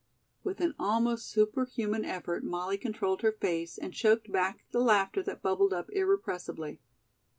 [0.43, 5.43] With an almost superhuman effort Molly controlled her face and choked back the laughter that
[5.43, 6.79] bubbled up irrepressibly.